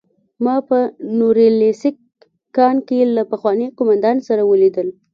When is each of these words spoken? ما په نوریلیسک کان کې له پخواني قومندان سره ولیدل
ما 0.43 0.55
په 0.67 0.77
نوریلیسک 1.19 1.95
کان 2.57 2.75
کې 2.87 2.99
له 3.15 3.23
پخواني 3.31 3.67
قومندان 3.77 4.17
سره 4.27 4.41
ولیدل 4.51 4.87